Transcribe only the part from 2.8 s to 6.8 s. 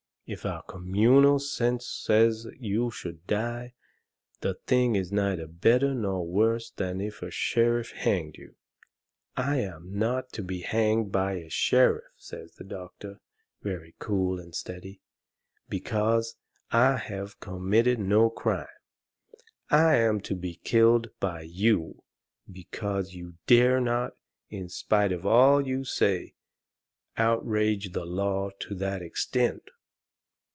should die, the thing is neither better nor worse